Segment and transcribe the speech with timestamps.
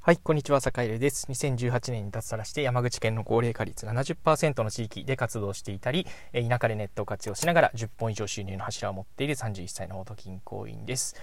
[0.00, 1.26] はい、こんにちは、坂井です。
[1.26, 11.16] 2018年に脱サラして山口県の高齢化率70%の地域で活動していたり、田舎でネットを活用しながら10本以上収入の柱を持っている31歳の元銀行員です。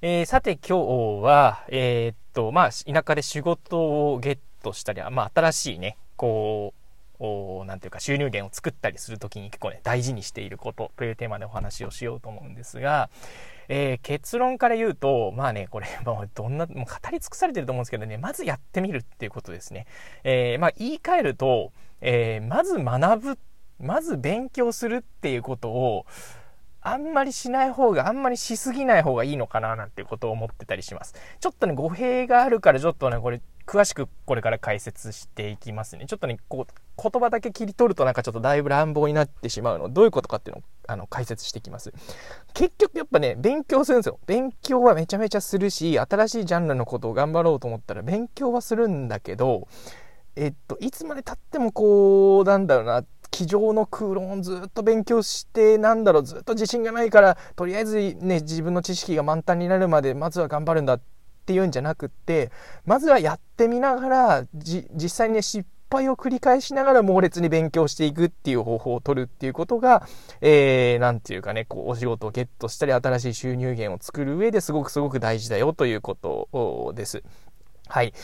[0.00, 0.78] えー、さて今
[1.20, 6.79] 日は、えー、っと、まあ、田舎で仕事をゲットしたり、まあ、新しいね、こう、
[7.66, 13.10] なんていうか収入源を作ったりするときに結構ね大事にしていることというテーマでお話をしようと思うんですが、
[13.68, 19.86] えー、結論から言うとまあねこれもうどんなもう語り尽くされてると思うんですけどねまずやってみるっていうことですね、
[20.24, 23.38] えー、まあ言い換えると、えー、まず学ぶ
[23.78, 26.06] まず勉強するっていうことを
[26.82, 31.14] あんまりしない方が、あんまりしすぎない方がいいのかななんてことを思ってたりします。
[31.38, 36.06] ちょっとね、語弊があるからちょっとね、これ、詳しくこれから解説していきますね。
[36.06, 39.88] ちょっとね、こう、言葉だけ切り取るとなんかちょっとだいぶ乱暴になってしまうの。
[39.88, 41.92] どういうことかっていうのを、あの、解説していきます。
[42.52, 44.18] 結局やっぱね、勉強するんですよ。
[44.26, 49.68] 勉強はめちゃめちゃするし、新しいジャンルのことを頑張ろうと思ったら勉強はするんだけど、
[50.34, 61.00] えっと、いつまで経ってもこう、なんだろうな、机上の空論をずっと勉強してなんだろうずっと自信がないからとりあえずね自分の知識が満タンになるまでまずは頑張るんだっ
[61.50, 62.52] ていうんじゃなくって
[62.86, 70.06] まずはやってみながら実際にね失敗を繰り返しながら猛烈に勉強していくっていう方法を取るっていうことが、
[70.40, 77.24] えー、ていうかね、こう、お仕事をゲットしたり、新しい収入源を作る上ですごくすごく大事だよということです。
[77.88, 78.14] はい。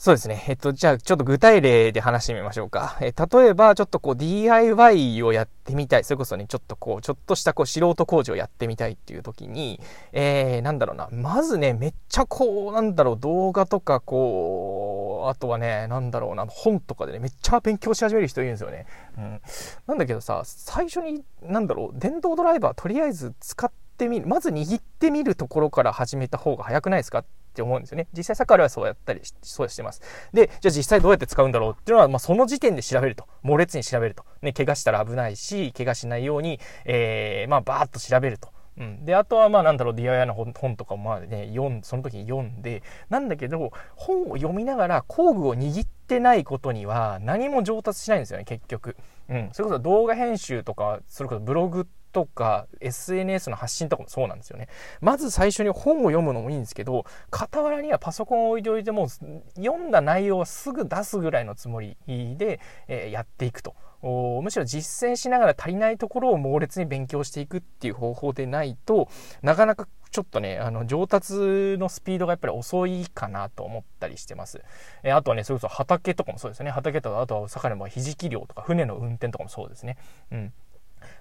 [0.00, 0.44] そうですね。
[0.46, 2.96] えっと、じゃあ、ちょっと具体例で話してみましょうか。
[3.00, 6.04] え例えば、ちょっとこう、DIY をやってみたい。
[6.04, 9.80] それこそね、ちょっとこう、ちょっとしたこう、素人工事をやってみたいっていう時に、
[10.12, 11.08] えー、なんだろうな。
[11.10, 18.86] まずね、めっちゃこう、なんだろう、動画とか、こう、あとはね、なんだろうな、本とかでね、めっちゃ勉強し始める人いるんですよね。
[19.16, 19.40] うん。
[19.88, 27.18] なんだけどさ、最初に、なんだろう、電動ドライバーとりあえず使ってみる、まず握ってみるところから始めた方が早くないですか？
[27.18, 28.08] っって思うんですよね。
[28.16, 30.02] 実際サッカーではそうやったりし、そうしてます。
[30.32, 33.26] で、じゃあ実際どうやって使うんだろうっていうのは、まあ、その時点で調べると。
[33.42, 34.24] 猛烈に調べると。
[34.42, 38.50] ね、怪我したら危ないし、怪我しないように、えー、まあ、バーッと調べると。
[38.78, 48.96] うん、であとはまあなんだろう DIY の本とかもまあね読その時に読んでなんだけど本を読みながら工具を握ってないことには何も上達しないんですよね結局、
[49.28, 54.68] うん、それこそ動画編集とかそれこそブログとか SNS の発信とかもそうなんですよね。
[55.00, 59.06] まず最初に本を読むのもいいんですけど、傍らにはパソコンを置いておいても、
[59.54, 62.58] 読んだ内容はすぐ出すぐらいのつもりで、
[62.88, 63.76] え、やっていくと。
[64.02, 69.08] むしろ実践しながら足りないところを猛烈に勉強していくっていう方法でないと
[69.42, 74.62] なかなかちょっとねあの上達のスピードがやっぱり遅いかなと思ったりしてます、
[75.02, 79.96] えあとはねそれこそ畑とかもそうですよね畑とかあとは魚のひじき漁とか船の運転とかもそうですね
[80.30, 80.52] うん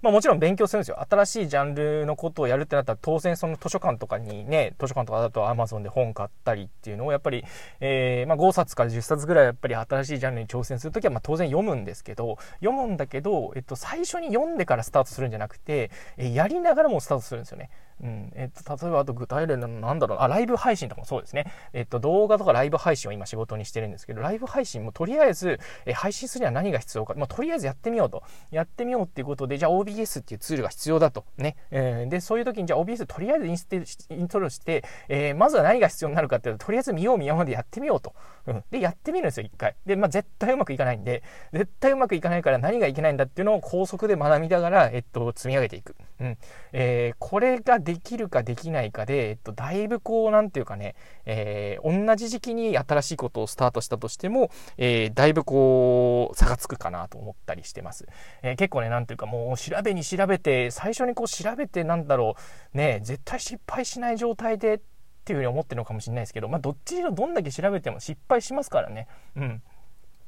[0.01, 0.99] まあ、もちろん勉強するんですよ。
[1.09, 7.43] 新しいジャンルのことをやるってなったら、当然その図書館とかにね、図書館とかだと Amazon で本買ったりっていうのをやっぱり、
[7.79, 17.69] えー、まあ、5冊から10冊ぐらいやっぱり新しいジャンルに挑戦するときはま当然読むんですけど、読むんだけど、えっと、最初に読んでからスタートするんじゃなくて、えやりながらもスタートするんですよね。
[18.03, 18.31] うん。
[18.35, 28.23] えっと、例えばあと具体例のなんだろうあライブ配信とかもそうですね、えっと、動画とかライブ配信を今仕事にしてるんですけどライブ配信もとりあえず、え配信するには何が必要か、まあ、とりあえずやってみようと。
[28.51, 31.25] やってみようっていうことでじゃあ OBS っていうツールが必要だと。
[31.37, 38.13] ね、えー、でそういう時にじゃあ OBS とりあえずインステインストロして、えー、まずは何が必要になるかっていうととりあえず見よう見ようまでやってみようと、
[38.45, 39.75] うん、でやってみるんですよ一回。
[39.85, 46.38] で、まあ、絶対うまくいかないんで絶対うまくいかないから何がいけないんだっていうのを高速で学びながら、えっと、積み上げていく、うん
[46.73, 50.95] えー、これができるかできないかで、えっと、だいぶこう、なんていうかね、
[51.25, 58.07] えー、同じ時期に新しいことをスタートしたとしても、えー、だいぶこう、差がつくかなと思ったりしてます。
[58.41, 62.35] え、結構ね、なんていうかもう調べに調べて、最初にこう調べて、なんだろ
[62.73, 64.79] う、ね、絶対失敗しない状態でっ
[65.27, 69.07] ていうふうに思ってるのかもしれないですけど、まあ、どっちにしろどんだけ調べても失敗しますからね。
[69.35, 69.61] うん。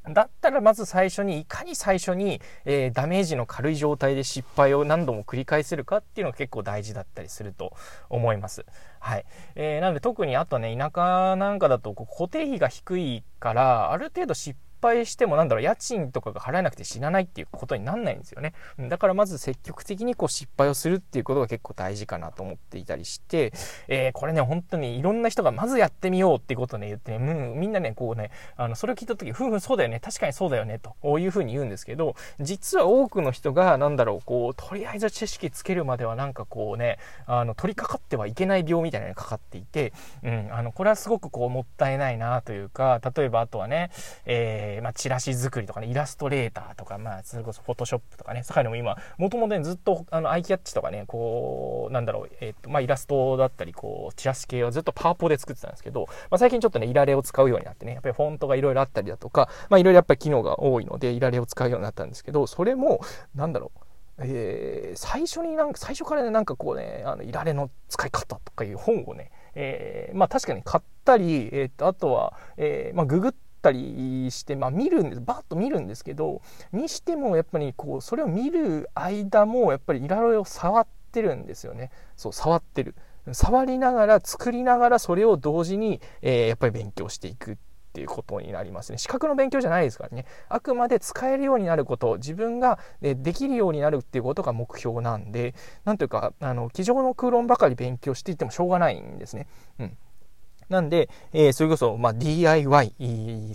[0.08, 7.74] だったらまず最初にいかに最初に、えー、ダメージの軽い状態で失敗を何度も繰り返せるかっていうのが結構大事だったりすると
[8.10, 8.66] 思います。
[9.00, 9.26] はい。
[9.56, 18.54] えー、なので特にあとね、田舎なんかだと固定費が低いから、ある程度失敗敗してもなんだろう、家賃とかが払えなくて死なないっていうことになんないんですよね。
[18.90, 23.54] だからまず積極的にこう失敗をするっていうことが結構大事かなと思っていたりして、
[23.88, 39.94] えー、これね、本当にいろんな人がまずやってみようっていうことをね、言ってね、うん、みんなね、こうね、あの、それを聞いた時、ふんふんそうだよね、確かにそうだよね、と、いうふうに言うんですけど、実は多くの人が、なんだろう、こう、とりあえず知識つけるまではなんかこうね、あの、取り掛かってはいけない病みたいなのにかかっていて、
[40.24, 43.92] うん、あの、これはすごくこう、もったいないなというか、例えばあとはね、
[44.26, 63.02] えーえー、まあ、チラシ作りとかね、イラストレーターとか、まあ、それこそフォトショップとかね、そういのも今、もともとね、ずっと、あの、アイキャッチとかね、こう、なんだろう、えっ、と、まあ、イラストだったり、こう、チラシ系はずっとパワポで作ってたんですけど、まあ、最近ちょっとね、いられを使うようになってね、やっぱりフォントがいろいろあったりだとか、まあ、いろいろやっぱり機能が多いので、いられを使うようになったんですけど、それも、
[63.36, 63.80] なんだろう、
[64.22, 73.32] えー、最初になんか、最初からね、なんかこうね、あの、いられの使い方とかいう本をね、えー、まあ確かに買ったり、えっ、と、あとは、えー、まあググっ
[73.62, 76.42] たりして、まあ見るんです、バッと見るんですけど、
[76.72, 81.92] にしてもやっぱりこう、それを見る間も、やっぱりいられを触ってるんですよね。
[82.16, 82.96] そう、触ってる。
[83.34, 87.58] 触りながら、作りながら、それを同時に、えー、やっぱり勉強していくっ
[87.94, 88.98] ていうことになりますね。
[88.98, 90.26] 資格の勉強じゃないですからね。
[90.48, 95.54] あくまで使えるようになること、自分ができるようになるっていうことが目標なんで、
[95.86, 99.48] なんというか、あの、机上の空論ばかり勉強していってもしょうがないんですね。
[99.80, 99.98] うん。
[100.70, 102.94] なんで、えー、それこそ、まあ、DIY、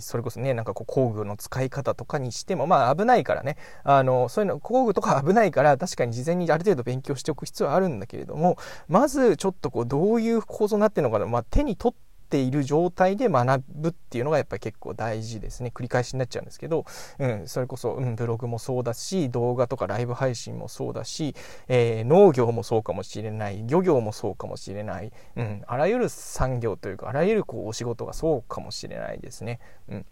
[0.01, 8.57] それこそね、なんかこう工具の使い方とかにしても、まあ危ないからね、あの、そういうの、工具とか危ないから、確かに事前にある程度勉強しておく必要はあるんだけれども、
[8.89, 12.04] まずちょっとこう、どういう構造になってるのかな、まあ手に取って
[12.35, 15.71] ている状態で学ぶっていうのがやっぱり結構大事ですね。
[15.73, 16.85] 繰り返しになっちゃうんですけど、
[17.17, 21.33] うん、それこそ、うん、ブログもそうだし動画とかライブ配信もそうだし、
[21.69, 29.59] えー、農業もそうかもしれない漁業もそうかもしれない、うん、あらゆる産業というかあらゆるこうお仕事がそうかもしれないですね。
[29.87, 30.05] うん、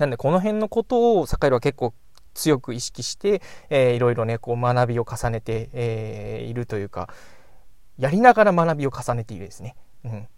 [0.00, 1.94] なんでこの辺のことを坂井は結構
[2.34, 7.08] 強く意識して、えー、いろいろねこう学びを重ねて、えー、いるというか
[7.96, 9.76] やりながら学びを重ねているですね。
[10.04, 10.28] うん。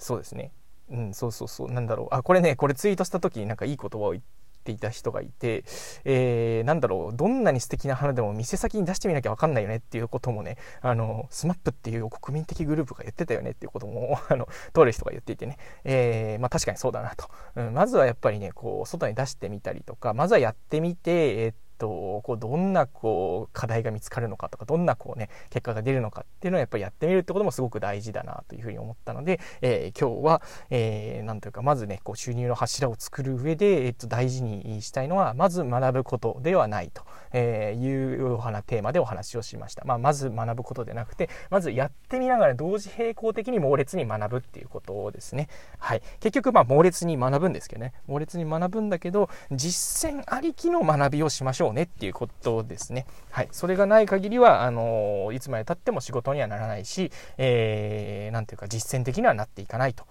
[0.00, 0.52] そうですね。
[0.90, 1.72] うん、そうそうそう。
[1.72, 2.14] なんだろう。
[2.14, 4.24] あ、これね、これツイートした時になんかいい言葉を言っ
[4.64, 5.64] ていた人がいて、
[6.04, 7.16] えー、なんだろう。
[7.16, 17.28] どんなに素敵な花でも店先に出してみなきゃわかんないよねっていうこともね、あの、スマップっていう国民的グループが言ってたよねっていうことも、 あの、通る人が言っていてね、えー、まあ確かにそうだなと。
[17.54, 45.48] うん、まずはやっぱりね、こう、外に出してみたりとか、まずはやってみて、えーと、こうどんなこう課題が見つかるのかとかどんなこう、ね、結果が出るのかっていうのをやっぱりやってみるってこともすごく大事だなというふうに思ったので、えー、今日は、えー、なんというかまずねこう収入の柱を作る上で、えー、と大事にしたいのはまず学ぶことではないと、え、いうお花テーマでお話をしました、まあ、まず学ぶことでなくてまずやってみながら同時並行的に猛烈に学ぶっていうことですね、
[45.78, 47.92] はい、結局まあ猛烈に学ぶんですけどね。
[48.06, 51.69] 猛烈に学ぶんだけど実践ありきの学びをしましょう。
[51.72, 53.06] ねっていうことですね。
[53.30, 53.48] はい。
[53.52, 60.04] それがない限りは、あのいつまでたっても仕事にはならないし、えー、なんていうか実践的にはなっていかないと。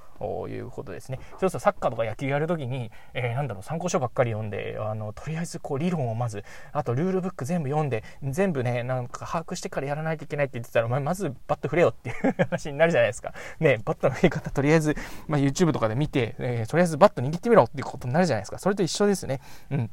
[0.49, 1.19] いうことですね。
[1.31, 13.33] そうするとサッカーとか野球やるときに、えー、なんだろう、参考書ばっかり読んで、あの、とりあえずこう理論をまず、あとルールブック全部読んで、全部ね、なんか把握してからやらないといけないって言ってたら、お前まずバット振れよっていう 話になるじゃないですか。
[13.59, 14.95] ね、バットの振り方とりあえず、
[15.27, 18.59] まあ、YouTube とかで見て、えー、とりあえずバット握ってみろっていうことになるじゃないですか。
[18.59, 19.39] それと一緒ですね。
[19.71, 19.91] うん。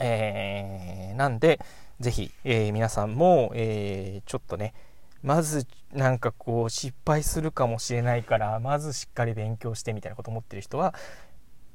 [0.00, 1.60] えー、なんで、
[2.00, 4.74] ぜひ、えー、皆さんも、えー、ちょっとね、
[5.22, 10.94] まずなんかこう失敗するかもしれないからまずしっかり勉強してみたいなこと思ってる人は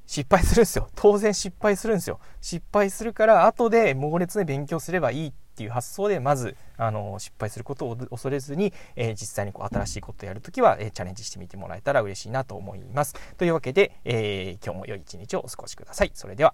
[0.07, 0.87] 失敗するんですよ。
[0.95, 2.19] 当然失敗するんですよ。
[2.39, 13.15] 失敗するから後で猛烈に勉強すればいいっていう発想でまずあの失敗することを恐れずに、えー、実際にこう新しいことをやるときは、えー、チャレンジしてみてもらえたら嬉しいなと思います。
[13.37, 16.11] というわけで、えー、今日も良い一日をお過ごしください。
[16.13, 16.53] それでは。